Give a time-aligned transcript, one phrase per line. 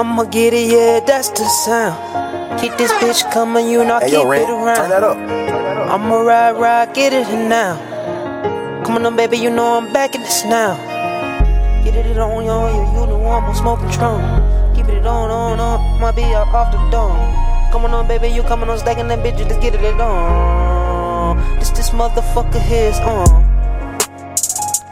[0.00, 2.58] I'ma get it, yeah, that's the sound.
[2.58, 4.76] Keep this bitch coming, you know, Hey, keep yo, Ren, it around.
[4.76, 5.14] turn that up.
[5.14, 5.90] Up.
[5.92, 7.76] I'ma ride, ride, get it now.
[8.82, 10.72] Come on, baby, you know I'm back in this now.
[11.84, 14.74] Get it on, yo, yo, you know I'm smoking Patron.
[14.74, 17.20] Keep it on, on, on, might be out off the dome.
[17.70, 21.36] Come on, baby, you coming on stacking that bitch, just get it on.
[21.58, 23.28] This, this motherfucker here is on.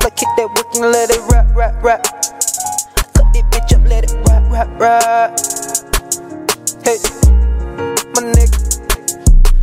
[0.04, 2.17] Like, kick that work and let it rap, rap, rap.
[4.76, 5.38] Rap.
[6.84, 6.98] Hey,
[8.12, 8.58] my nigga.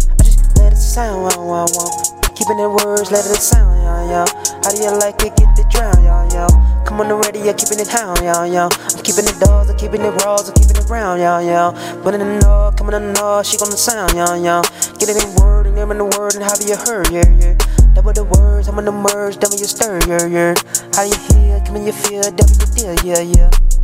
[0.09, 1.91] I just let it sound, wow, wow, wow.
[2.35, 4.25] Keeping it words, let it sound, yo, yo.
[4.63, 5.35] How do you like it?
[5.35, 6.47] Get the drown, yo, yo.
[6.85, 8.69] Come on the radio, keeping it down, yo, yo.
[8.71, 11.71] I'm keeping it dogs, I'm keeping it raws, I'm keeping it round, yo, yo.
[12.03, 14.61] Putting it in the know, coming in the know, she gonna sound, yo, yo.
[14.99, 17.55] Get it in word, and in the word, and how do you heard, yeah, yeah.
[17.93, 20.53] Double the words, I'm in the merge, double you stir, yeah, yeah.
[20.93, 21.61] How you hear?
[21.65, 23.74] Come in your feel, double your deal, yeah, yeah.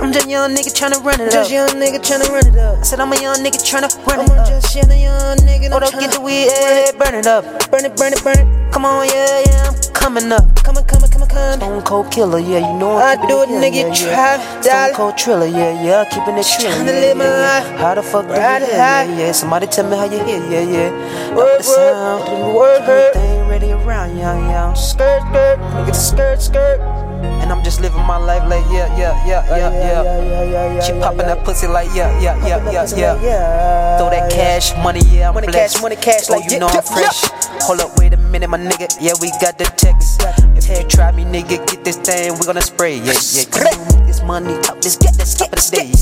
[0.00, 1.52] I'm just young nigga tryna run it Just up.
[1.52, 2.78] young nigga tryna run it up.
[2.78, 4.48] I said I'm a young nigga tryna run I'm it a up.
[4.48, 5.70] just young young nigga.
[5.70, 7.44] Hold up, get the weed, yeah, burn it up.
[7.70, 8.72] Burn it, burn it, burn it.
[8.72, 10.44] Come on, yeah, yeah, I'm coming up.
[10.62, 11.58] Come on, come on, come on, come on.
[11.58, 14.86] Stone Cold Killer, yeah, you know I I'm keeping do it, nigga, yeah, try, yeah.
[14.86, 14.94] Stone.
[14.96, 16.44] Cold Triller, yeah, yeah, keeping it.
[16.44, 17.70] Tryna yeah, live my yeah, yeah.
[17.70, 17.80] life.
[17.80, 18.60] How the fuck do you hear?
[18.60, 19.32] Yeah, yeah.
[19.32, 21.34] Somebody tell me how you hear, yeah, yeah.
[21.34, 22.82] Word, the sound, word, word,
[23.16, 24.72] everything ready around, yeah, yeah.
[24.74, 27.03] Skirt, skirt, nigga, the skirt, skirt.
[27.42, 30.02] And I'm just living my life like yeah, yeah, yeah, yeah, yeah.
[30.44, 32.84] yeah, yeah, She popping that pussy like yeah, yeah, yeah, yeah,
[33.22, 33.98] yeah.
[33.98, 35.74] Throw that cash money, yeah, I'm Money, blessed.
[35.76, 37.22] cash, money, cash, oh, like, you know I'm fresh.
[37.64, 38.88] Hold up, wait a minute, my nigga.
[39.00, 40.22] Yeah, we got the text.
[40.56, 42.96] If you try me, nigga, get this thing, we gonna spray.
[42.96, 43.44] Yeah, yeah.
[43.52, 45.92] Come this money, top this, get this, top of the day.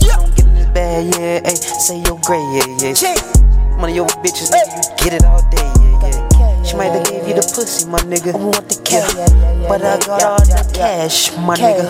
[0.00, 1.40] You don't get in this bag, yeah.
[1.44, 3.76] Hey, say you're great, yeah, yeah.
[3.76, 5.85] Money your bitches, nigga, you get it all day, yeah, yeah.
[6.66, 8.34] She might have gave you the pussy, my nigga.
[8.34, 9.14] I want the cash,
[9.70, 11.86] but I got all the cash, my nigga.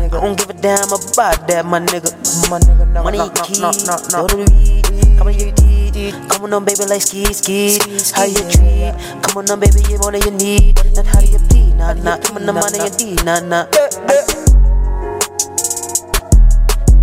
[0.00, 2.08] I don't give a damn about that, my nigga.
[2.48, 4.24] My nigga, no, Money no, no, key, no, no, no.
[5.20, 6.14] Come on, you deed.
[6.30, 7.76] Come on, baby, like ski, ski.
[8.16, 8.96] How you treat?
[9.20, 10.80] Come on, baby, you want you need.
[10.96, 11.76] Not how do you plead?
[11.76, 12.16] Nah, nah.
[12.16, 13.20] Come on, the money you need.
[13.28, 13.68] Nah, nah.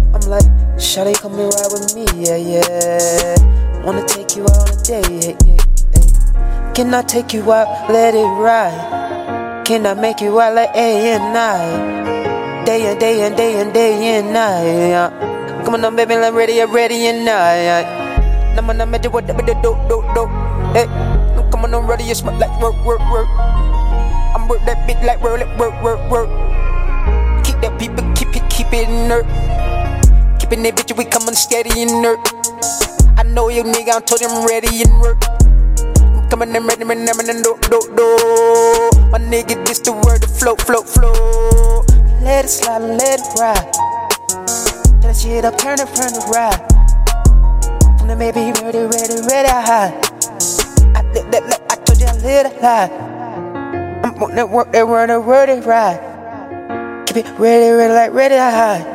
[0.09, 0.49] I'm like,
[0.81, 3.37] Shawty, come and ride with me, yeah, yeah.
[3.85, 5.54] Wanna take you out a day, yeah.
[6.75, 9.63] Can I take you out, let it ride?
[9.63, 12.65] Can I make you out like A and night?
[12.65, 15.63] Day and day and day and day and night.
[15.63, 17.87] Come on, baby, I'm ready, I'm ready and night.
[18.59, 20.27] Nama nama do what do do do do.
[20.75, 20.83] Hey,
[21.47, 23.31] come on, I'm ready, you smell like work, work, work.
[24.35, 26.27] I'm work that bitch like work, work, work, work.
[27.47, 29.23] Keep that people, keep it, keep it inert.
[30.43, 32.19] Keeping that bitch, we coming steady and inert.
[33.15, 35.34] I know you nigga, I told him ready and work.
[36.35, 38.07] Coming in ready, man, I'm in do, do, do.
[39.07, 41.85] My nigga, this the word, the flow, flow, flow.
[42.21, 43.71] Let it slide, let it ride.
[44.27, 46.59] Turn that shit up, turn it, turn it ride.
[47.97, 49.95] From the maybe ready, ready, ready, high.
[50.93, 52.91] I, that, that, that, I told you I lit it high.
[54.03, 57.05] I'm on that work, that word, that word, it ride.
[57.07, 58.94] Keep it ready, ready, like ready, high.